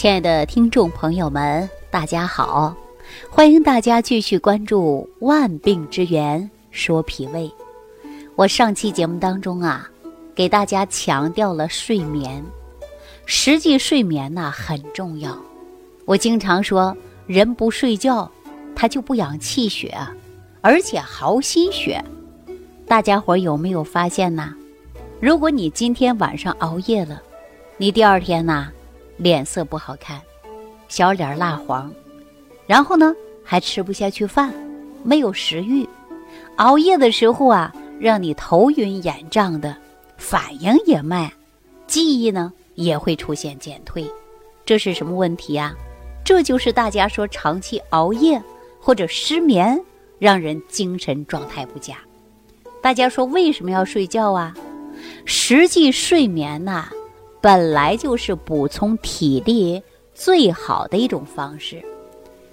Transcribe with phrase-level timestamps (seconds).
[0.00, 2.74] 亲爱的听众朋友们，大家好！
[3.28, 7.42] 欢迎大家继续关注《万病之源说脾胃》。
[8.34, 9.86] 我上期节目当中啊，
[10.34, 12.42] 给大家强调了睡眠，
[13.26, 15.36] 实际睡眠呢很重要。
[16.06, 18.26] 我经常说，人不睡觉，
[18.74, 19.94] 他就不养气血，
[20.62, 22.02] 而且耗心血。
[22.86, 24.54] 大家伙有没有发现呢？
[25.20, 27.20] 如果你今天晚上熬夜了，
[27.76, 28.70] 你第二天呢，
[29.20, 30.18] 脸色不好看，
[30.88, 31.92] 小脸蜡黄，
[32.66, 34.50] 然后呢还吃不下去饭，
[35.02, 35.86] 没有食欲，
[36.56, 37.70] 熬夜的时候啊，
[38.00, 39.76] 让你头晕眼胀的，
[40.16, 41.30] 反应也慢，
[41.86, 44.10] 记忆呢也会出现减退，
[44.64, 45.74] 这是什么问题呀？
[46.24, 48.42] 这就是大家说长期熬夜
[48.80, 49.78] 或者失眠，
[50.18, 51.94] 让人精神状态不佳。
[52.80, 54.54] 大家说为什么要睡觉啊？
[55.26, 56.88] 实际睡眠呐，
[57.40, 59.82] 本来就是补充体力
[60.14, 61.82] 最好的一种方式。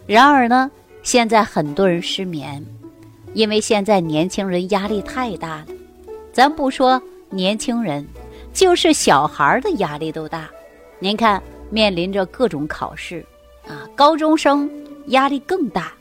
[0.06, 0.72] 然而呢，
[1.03, 2.66] 现在很多人失眠，
[3.34, 5.67] 因为现在年轻人压力太大了。
[6.31, 8.08] 咱不说年轻人，
[8.53, 10.50] 就是小孩的压力都大。
[11.00, 13.25] 您看，面临着各种考试
[13.67, 14.69] 啊，高中生
[15.08, 15.92] 压力更大。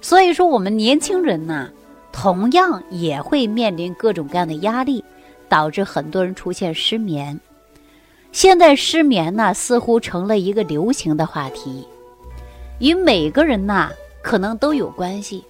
[0.00, 1.68] 所以说，我们年轻人呐，
[2.12, 5.02] 同样也会面临各种各样的压力。
[5.48, 7.38] 导致很多人出现失眠。
[8.32, 11.86] 现在失眠呢，似乎成了一个流行的话题，
[12.80, 13.90] 与每个人呐
[14.22, 15.44] 可能都有关系，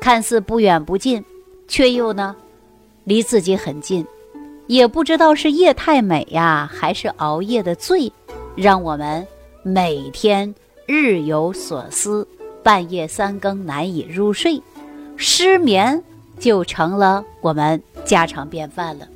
[0.00, 1.24] 看似不远不近，
[1.68, 2.34] 却又呢
[3.04, 4.04] 离自己很近。
[4.66, 8.10] 也不知道是夜太美呀，还是熬夜的罪，
[8.56, 9.24] 让我们
[9.62, 10.52] 每天
[10.86, 12.26] 日有所思，
[12.62, 14.60] 半夜三更难以入睡，
[15.16, 16.02] 失眠
[16.40, 19.06] 就成了我们家常便饭了。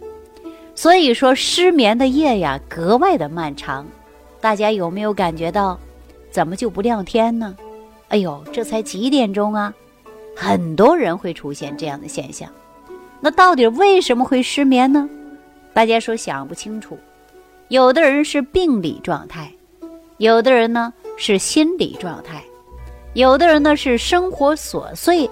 [0.79, 3.85] 所以说，失眠的夜呀，格外的漫长。
[4.41, 5.77] 大家有没有感觉到，
[6.31, 7.57] 怎么就不亮天呢？
[8.11, 9.75] 哎呦，这才几点钟啊！
[10.37, 12.49] 很多人会出现这样的现象。
[13.19, 15.11] 那到底为什么会失眠呢？
[15.75, 16.97] 大家说想不清楚。
[17.67, 19.53] 有的人是病理状态，
[20.19, 22.41] 有的人呢是心理状态，
[23.15, 25.29] 有的人呢是生活琐碎，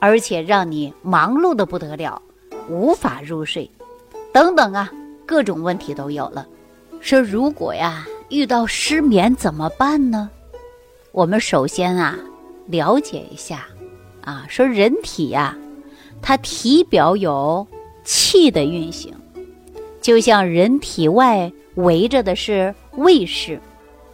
[0.00, 2.20] 而且让你忙碌的不得了，
[2.68, 3.70] 无法入睡。
[4.32, 4.90] 等等啊，
[5.26, 6.46] 各种问题都有了。
[7.00, 10.30] 说如果呀遇到失眠怎么办呢？
[11.12, 12.18] 我们首先啊
[12.66, 13.66] 了解一下，
[14.22, 15.56] 啊说人体呀，
[16.22, 17.66] 它体表有
[18.04, 19.12] 气的运行，
[20.00, 23.60] 就像人体外围着的是卫士，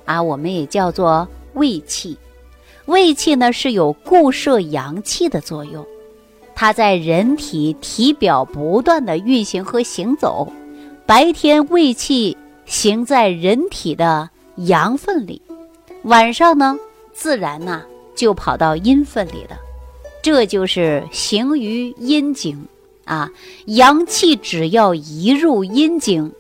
[0.07, 2.17] 啊我们也叫做卫气。
[2.87, 5.85] 卫气呢是有固摄阳气的作用。
[6.59, 10.51] 它在人体体表不断的运行和行走，
[11.05, 12.35] 白天胃气
[12.65, 15.43] 行在人体的阳分里，
[16.05, 16.75] 晚上呢
[17.13, 17.85] 自然呢
[18.15, 19.59] 就跑到阴分里了，
[20.23, 22.67] 这就是行于阴经
[23.05, 23.31] 啊。
[23.67, 26.33] 阳气只要一入阴经，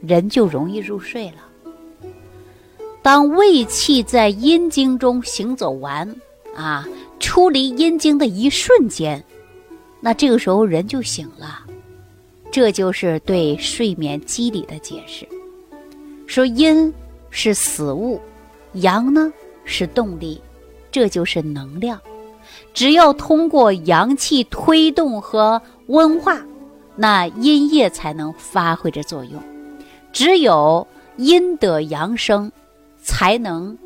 [0.00, 2.10] 人就容易入睡了。
[3.02, 6.14] 当胃气在阴经中行走完
[6.56, 6.86] 啊，
[7.18, 9.22] 出离阴经的一瞬间。
[10.04, 11.60] 那这个时候人就醒了，
[12.50, 15.26] 这就是对睡眠机理的解释。
[16.26, 16.92] 说阴
[17.30, 18.20] 是死物，
[18.74, 19.32] 阳呢
[19.64, 20.38] 是动力，
[20.92, 21.98] 这就是能量。
[22.74, 26.38] 只要通过阳气推动和温化，
[26.96, 29.42] 那阴液才能发挥着作用。
[30.12, 30.86] 只有
[31.16, 32.52] 阴得阳生，
[33.02, 33.78] 才能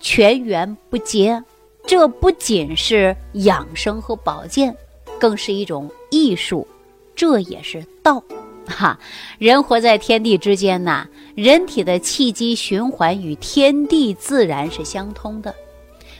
[0.00, 1.44] 全源不竭。
[1.86, 4.74] 这不仅是养生和保健。
[5.18, 6.66] 更是一种艺术，
[7.14, 8.22] 这也是道，
[8.66, 8.98] 哈！
[9.38, 15.54] 人活在天地之间呐，人体的气机循环与天地自然是相通的。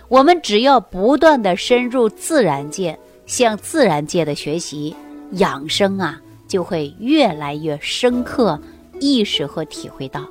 [0.09, 4.95] 我们只要不断的深入自然界，向自然界的学习
[5.33, 8.59] 养生啊，就会越来越深刻
[9.01, 10.25] 意识和体会到。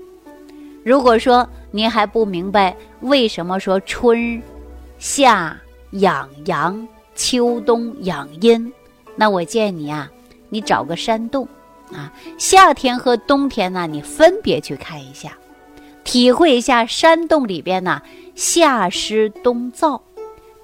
[0.84, 4.42] 如果说您还不明白为什么说春
[4.98, 5.60] 夏
[5.92, 6.88] 养阳。
[7.16, 8.72] 秋冬养阴，
[9.16, 10.12] 那我建议你啊，
[10.50, 11.48] 你找个山洞，
[11.92, 15.38] 啊，夏天和冬天呢，你分别去看一下，
[16.04, 18.02] 体会一下山洞里边呢
[18.36, 20.00] 夏湿冬燥。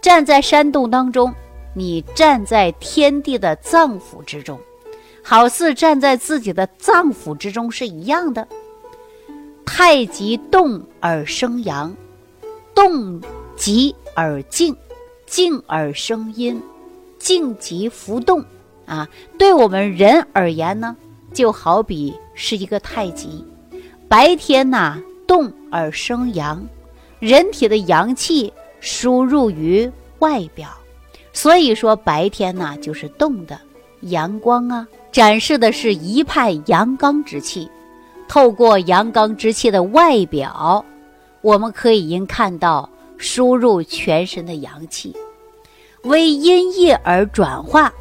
[0.02, 1.34] 站在山洞当中，
[1.76, 4.60] 你站在天地的脏腑之中，
[5.24, 8.48] 好似站在自己的脏腑之中是一样的。
[9.64, 11.96] 太极动而生阳，
[12.76, 13.22] 动
[13.56, 14.76] 极而静。
[15.32, 16.62] 静而生阴，
[17.18, 18.44] 静极浮动，
[18.86, 19.08] 啊，
[19.38, 20.94] 对我们人而言呢，
[21.34, 23.42] 就好比是一个太极。
[24.10, 26.62] 白天呐，动而生阳，
[27.20, 28.52] 人体的阳气
[28.82, 29.90] 输入于
[30.20, 30.68] 外表，
[31.32, 33.58] 所以说白天呢就是动的，
[34.02, 37.72] 阳光啊展示的是一派阳刚之气。
[38.28, 40.84] 透过阳刚之气的外表，
[41.40, 42.90] 我们可以应看到
[43.22, 45.16] 输入全身的阳气，
[46.04, 47.94] 为阴液而转化，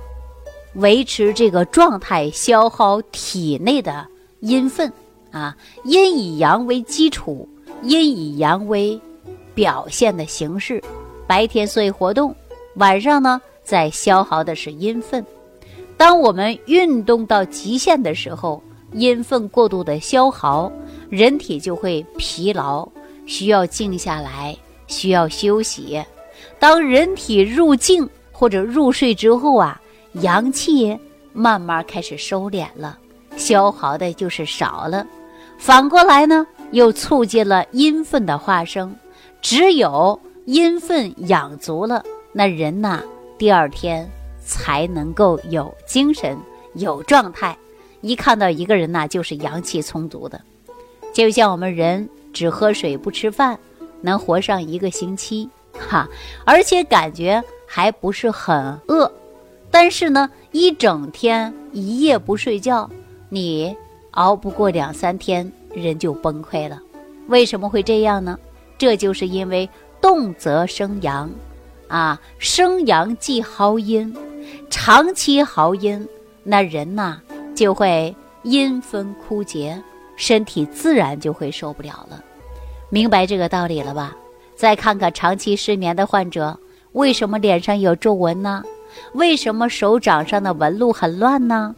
[0.74, 4.06] 维持这个状态，消耗体内的
[4.40, 4.90] 阴分
[5.30, 5.54] 啊。
[5.84, 7.46] 阴以阳为基础，
[7.82, 8.98] 阴以阳为
[9.54, 10.82] 表现的形式。
[11.26, 12.34] 白天所以活动，
[12.76, 15.24] 晚上呢在消耗的是阴分。
[15.96, 18.60] 当我们运动到极限的时候。
[18.92, 20.68] 阴分过度的消耗，
[21.08, 22.88] 人体就会疲劳，
[23.24, 24.56] 需要静下来，
[24.90, 26.04] 需要休息。
[26.58, 29.80] 当人体入静或者入睡之后啊，
[30.20, 30.98] 阳气
[31.32, 32.98] 慢慢开始收敛了，
[33.36, 35.06] 消耗的就是少了。
[35.56, 38.94] 反过来呢，又促进了阴分的化生。
[39.40, 43.02] 只有阴分养足了，那人呐，
[43.38, 44.06] 第二天
[44.44, 46.36] 才能够有精神、
[46.74, 47.56] 有状态。
[48.02, 50.40] 一看到一个人呐，就是阳气充足的，
[51.14, 53.58] 就像我们人只喝水不吃饭，
[54.00, 56.08] 能活上一个星期，哈，
[56.44, 59.10] 而且感觉还不是很饿。
[59.70, 62.88] 但是呢，一整天一夜不睡觉，
[63.28, 63.76] 你
[64.12, 66.80] 熬不过两三天，人就崩溃了。
[67.28, 68.38] 为什么会这样呢？
[68.76, 69.68] 这就是因为
[70.00, 71.30] 动则生阳，
[71.88, 74.16] 啊，生阳即耗阴，
[74.68, 76.08] 长期耗阴，
[76.42, 77.20] 那人呐。
[77.52, 79.78] 就会阴分枯竭，
[80.16, 82.24] 身体自然就会受不了了。
[82.90, 84.14] 明白这个道理了吧？
[84.54, 86.58] 再看看长期失眠的患者，
[86.92, 88.62] 为什么脸上有皱纹呢？
[89.12, 91.74] 为什么手掌上的纹路很乱呢？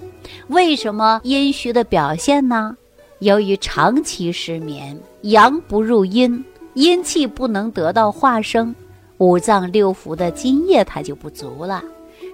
[0.49, 2.75] 为什么阴虚的表现呢？
[3.19, 6.43] 由于长期失眠，阳不入阴，
[6.75, 8.75] 阴气不能得到化生，
[9.19, 11.85] 五脏六腑的津液它就不足了。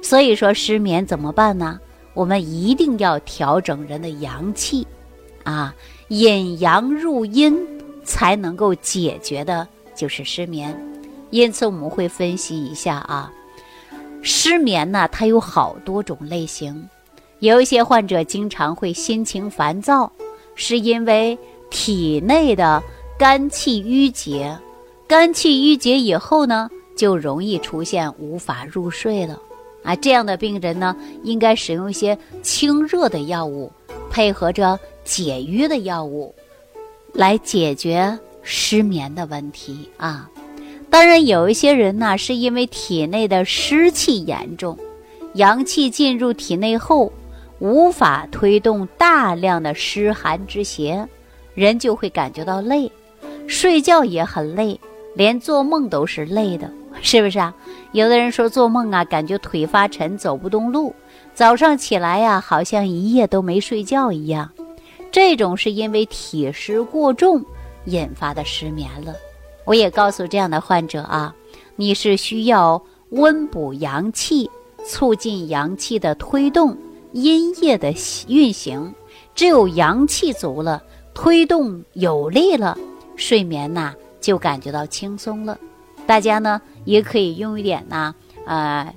[0.00, 1.78] 所以说失眠怎么办呢？
[2.14, 4.86] 我们一定要调整人的阳气，
[5.42, 5.75] 啊，
[6.08, 7.54] 引阳入阴，
[8.08, 10.75] 才能够解决的就是失眠。
[11.28, 13.31] 因此，我们会分析一下啊，
[14.22, 16.88] 失眠呢，它有好多种类型。
[17.40, 20.10] 有一些患者经常会心情烦躁，
[20.55, 21.38] 是因为
[21.69, 22.82] 体内的
[23.19, 24.58] 肝气郁结，
[25.06, 29.38] 肝气郁结以后呢，就容易出现无法入睡了。
[29.84, 33.70] 啊，这样的病人呢，应该使用一些清热的药物，
[34.11, 36.34] 配合着解郁的药物，
[37.12, 40.28] 来解决失眠的问题啊。
[40.90, 44.78] 当然，有一些人呢，是因为体内的湿气严重，
[45.34, 47.12] 阳气进入体内后，
[47.58, 51.06] 无法推动大量的湿寒之邪，
[51.55, 52.90] 人就会感觉到累，
[53.46, 54.81] 睡觉也很累，
[55.14, 56.70] 连做梦都是累的。
[57.00, 57.54] 是不是啊？
[57.93, 60.93] 有的人说做梦啊，感觉腿发沉，走不动路；
[61.32, 64.50] 早上起来呀，好像一夜都没睡觉一样。
[65.10, 67.44] 这种是因为体湿过重
[67.87, 69.14] 引发的失眠了。
[69.64, 71.34] 我也告诉这样的患者啊，
[71.76, 74.50] 你是需要温补阳气，
[74.84, 76.76] 促进阳气的推动，
[77.12, 77.93] 阴液的
[78.28, 78.94] 运行。
[79.34, 80.82] 只有阳气足了，
[81.14, 82.76] 推动有力了，
[83.14, 85.59] 睡眠呐就感觉到轻松了。
[86.06, 88.14] 大家呢也可以用一点呢，
[88.47, 88.92] 呃，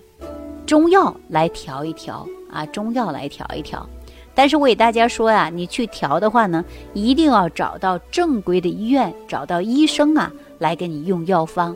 [0.65, 3.88] 中药来调一调啊，中药来调一调。
[4.33, 11.75] 但是我给大家说呀，你去调的话呢，一定要找到正规的医院，找到医生啊，来给你用药方。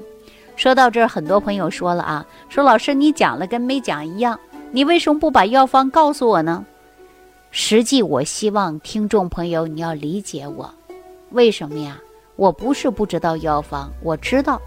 [0.55, 4.39] 说到这儿，很多朋友说了啊，说老师你讲了跟没讲一样，
[4.71, 6.65] 你为什么不把药方告诉我呢？
[7.51, 10.73] 实际我希望听众朋友你要理解我，
[11.31, 11.99] 为什么呀？
[12.37, 14.61] 我不是不知道药方，我知道。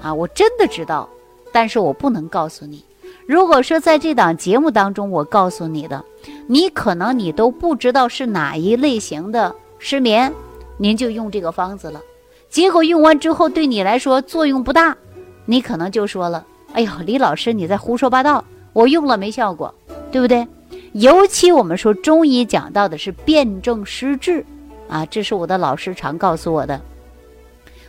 [0.00, 1.08] 啊，我真的知道，
[1.50, 2.84] 但是我不能告诉你。
[3.26, 6.04] 如果说在这档节目当中我告诉你的，
[6.46, 10.32] 你可能你都不知道是哪一类型的失眠，
[10.78, 12.00] 您就用这个方子了。
[12.48, 14.96] 结果用完之后对你来说作用不大，
[15.44, 19.74] 你可能就说了：“哎呦，李老师你在胡说八道，我用了没效果，
[20.12, 20.46] 对不对？”
[20.92, 24.42] 尤其我们说中医讲到的是辨证施治，
[24.88, 26.80] 啊，这是我的老师常告诉我的。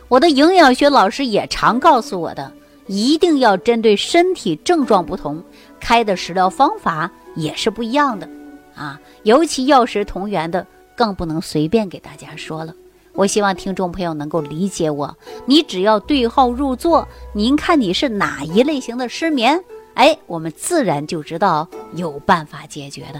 [0.08, 2.52] 我的营养学老师也常告诉我的，
[2.88, 5.40] 一定要针对身体症状不同，
[5.78, 8.28] 开的食疗方法也是不一样的，
[8.74, 10.66] 啊，尤其药食同源的，
[10.96, 12.74] 更不能随便给大家说了。
[13.12, 19.62] 我希望听众朋友能够理解我，你只要对号入座，您看你是哪一类型的失眠，
[19.94, 23.18] 哎，我们自然就知道有办法解决的，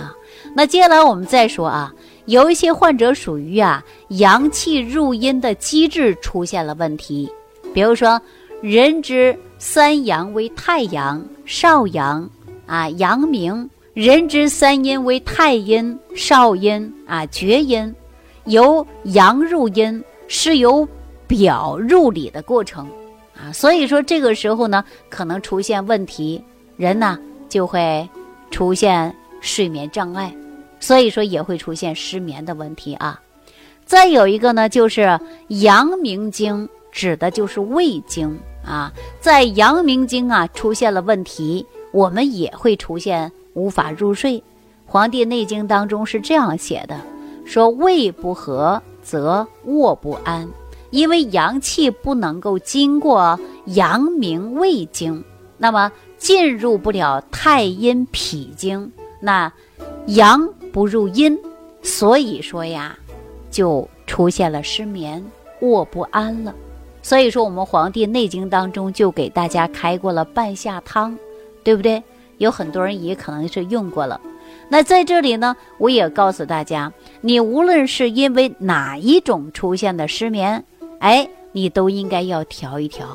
[0.00, 0.14] 啊，
[0.54, 1.92] 那接下来我们再说啊。
[2.26, 7.28] 有一些患者属于啊阳气入阴的机制出现了问题，
[7.74, 8.20] 比如说，
[8.62, 12.28] 人之三阳为太阳、少阳
[12.66, 17.94] 啊、阳明；人之三阴为太阴、少阴啊、厥阴。
[18.44, 20.86] 由阳入阴是由
[21.26, 22.86] 表入里的过程
[23.34, 26.42] 啊，所以说这个时候呢，可能出现问题，
[26.76, 28.06] 人呢就会
[28.50, 30.34] 出现睡眠障碍，
[30.80, 33.20] 所以说也会出现失眠的问题啊。
[33.84, 44.38] 再有一个呢，就是阳明经指的就是胃经啊，在阳明经啊出现了问题，我们也会出现无法入睡。
[44.86, 47.00] 《黄帝内经》当中是这样写的。
[47.44, 50.48] 说胃不和则卧不安，
[50.90, 55.24] 因为阳气不能够经过阳明胃经，
[55.58, 59.52] 那么进入不了太阴脾经，那
[60.06, 61.36] 阳不入阴，
[61.82, 62.96] 所以说呀，
[63.50, 65.24] 就出现了失眠、
[65.62, 66.54] 卧不安了。
[67.02, 71.16] 所以说，我们《黄帝内经》当中就给大家开过了半夏汤，
[71.64, 72.02] 对不对？
[72.38, 74.20] 有很多人也可能是用过了。
[74.68, 80.64] 那在这里呢，我也告诉大家，你无论是因为哪一种出现的失眠，
[81.00, 83.06] 哎，你都应该要调一调。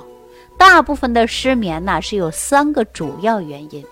[0.58, 3.84] 大部分的失眠呢是有三个主要原因。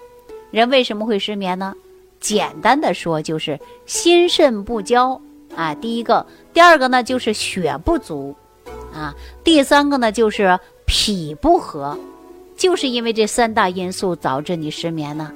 [0.52, 1.74] 人为什么会失眠呢？
[2.20, 5.20] 简单的说就是心肾不交
[5.56, 8.36] 啊，第一个；第二个呢就是血不足
[8.94, 11.98] 啊；第三个呢就是脾不和，
[12.56, 15.32] 就是因为这三大因素导致你失眠呢。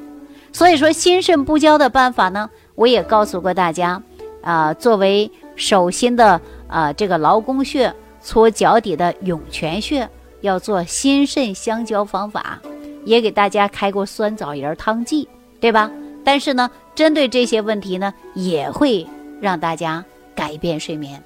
[0.54, 4.02] 所以说心肾不交的办法呢，我也告诉过大家，
[4.42, 10.08] 啊，作为手心的啊这个劳宫穴，搓脚底的涌泉穴，
[10.42, 12.60] 要做心肾相交方法，
[13.06, 15.28] 也给大家开过酸枣仁汤剂，
[15.60, 15.92] 对吧？
[16.24, 19.06] 但是呢，针对这些问题呢，也会
[19.40, 20.04] 让大家
[20.36, 21.22] 改变睡眠。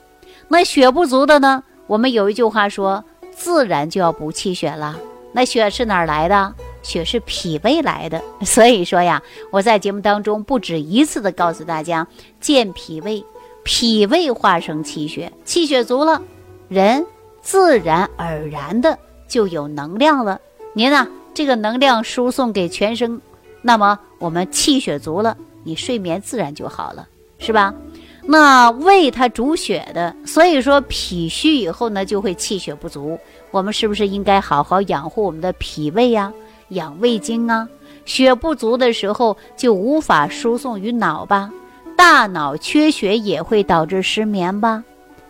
[0.47, 3.03] 那血不足的呢，我们有一句话说，
[3.35, 4.97] 自然就要补气血了。
[5.33, 6.55] 那血是哪儿来的？
[6.81, 9.21] 血是脾胃来的， 所以说呀，
[9.51, 12.07] 我在节目当中不止一次的告诉大家，
[12.39, 13.21] 健脾胃，
[13.65, 16.21] 脾胃化生气血，气血足了，
[16.69, 17.05] 人
[17.41, 20.39] 自然而然的就有能量了。
[20.71, 23.19] 您呢，这个能量输送给全身，
[23.61, 27.05] 那么我们气血足了，你睡眠自然就好了，
[27.37, 27.73] 是吧？
[28.23, 33.17] 那胃它主血的，所以说脾虚以后呢，就会气血不足。
[33.49, 36.31] 我们是不是应该好好养护我们的脾胃呀？
[36.69, 37.67] 养胃经啊，
[38.05, 41.51] 血不足的时候就无法输送于脑吧，
[41.97, 44.83] 大脑缺血也会导致失眠吧。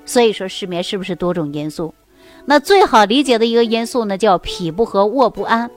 [0.06, 1.94] 所以说失眠是不是多种因素？
[2.46, 5.70] 那最好理解的一个因素呢，叫脾不和卧不安，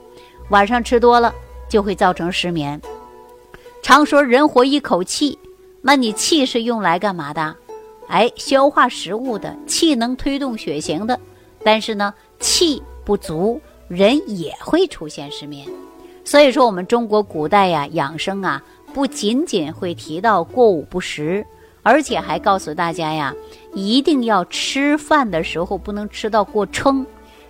[0.49, 1.33] 晚上吃多了
[1.69, 2.79] 就会造成失眠。
[3.81, 5.37] 常说人活一口气，
[5.87, 7.55] 那你气是用来干嘛的？
[8.07, 11.19] 哎，消化食物的，气能推动血行的。
[11.63, 13.61] 但是呢，气不足。
[13.87, 15.63] 人也会出现失眠，
[16.23, 18.63] 所以说我们中国古代呀养生啊，
[18.95, 21.45] 不仅仅会提到过午不食，
[21.83, 23.31] 而且还告诉大家呀，
[23.75, 27.05] 一定要吃饭的时候不能吃到过撑，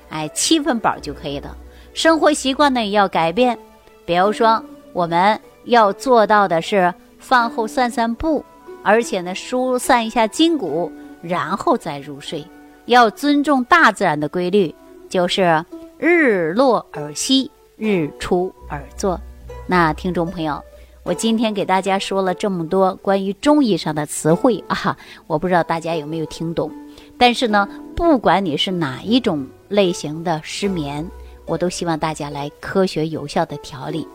[0.09, 1.55] 哎，七分饱就可以了。
[1.93, 3.57] 生活习惯呢也要改变，
[4.05, 4.61] 比如说
[4.91, 6.93] 我们要做到的是
[7.25, 8.45] 饭后散散步，
[8.83, 10.91] 而且呢疏散一下筋骨，
[11.21, 12.45] 然后再入睡。
[12.85, 14.73] 要尊重大自然的规律，
[15.09, 15.65] 就是。
[15.97, 19.19] 日落而息，日出而作。
[19.65, 20.61] 那听众朋友，
[21.03, 26.69] 我今天给大家说了这么多关于中医上的词汇啊，我不知道大家有没有听懂。
[27.17, 31.03] 但是呢，不管你是哪一种类型的失眠，
[31.45, 34.05] 我都希望大家来科学有效的调理。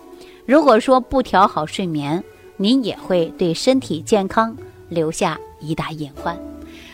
[0.45, 2.23] 如果说不调好睡眠，
[2.61, 4.55] 您也会对身体健康
[4.91, 6.37] 留下一大隐患。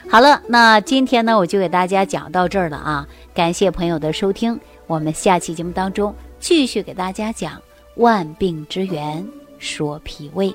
[0.08, 3.04] 好了，那今天呢，我就给大家讲到这儿了啊，
[3.34, 4.56] 感谢朋友的收听。
[4.86, 7.60] 我们下期节目当中继续给大家讲
[7.96, 9.26] 万病之源，
[9.58, 10.54] 说脾胃。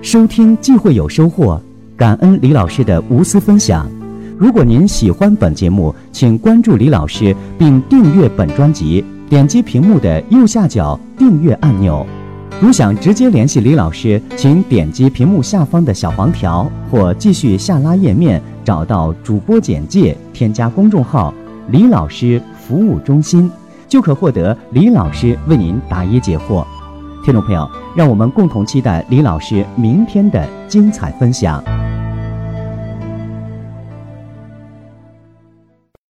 [0.00, 1.60] 收听既会有收获，
[1.94, 3.86] 感恩李老师的无私分享。
[4.38, 12.06] 如果您喜欢本节目，请关注李老师并订阅本专辑，点击屏幕的右下角订阅按钮。
[12.62, 21.34] 如想直接联系李老师，请点击屏幕下方的小黄条，或继续下拉页面找到主播简介，添加公众号。
[21.70, 23.50] 李老师服务中心，
[23.88, 26.64] 就可获得李老师为您答疑解惑。
[27.24, 31.60] 听众朋友，让我们共同期待李老师明天的精彩分享。